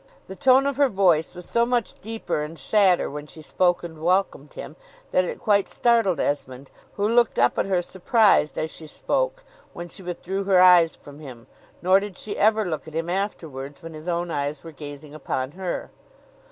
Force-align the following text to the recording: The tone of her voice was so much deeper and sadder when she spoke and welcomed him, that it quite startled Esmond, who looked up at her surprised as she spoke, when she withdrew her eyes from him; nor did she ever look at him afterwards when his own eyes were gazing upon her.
The 0.25 0.35
tone 0.35 0.65
of 0.65 0.77
her 0.77 0.89
voice 0.89 1.35
was 1.35 1.47
so 1.47 1.63
much 1.63 1.93
deeper 2.01 2.41
and 2.41 2.57
sadder 2.57 3.07
when 3.07 3.27
she 3.27 3.43
spoke 3.43 3.83
and 3.83 4.01
welcomed 4.01 4.55
him, 4.55 4.75
that 5.11 5.25
it 5.25 5.37
quite 5.39 5.69
startled 5.69 6.19
Esmond, 6.19 6.71
who 6.95 7.07
looked 7.07 7.37
up 7.37 7.59
at 7.59 7.67
her 7.67 7.83
surprised 7.83 8.57
as 8.57 8.71
she 8.71 8.87
spoke, 8.87 9.43
when 9.73 9.87
she 9.87 10.01
withdrew 10.01 10.45
her 10.45 10.59
eyes 10.59 10.95
from 10.95 11.19
him; 11.19 11.45
nor 11.83 11.99
did 11.99 12.17
she 12.17 12.35
ever 12.35 12.65
look 12.65 12.87
at 12.87 12.95
him 12.95 13.11
afterwards 13.11 13.83
when 13.83 13.93
his 13.93 14.07
own 14.07 14.31
eyes 14.31 14.63
were 14.63 14.71
gazing 14.71 15.13
upon 15.13 15.51
her. 15.51 15.91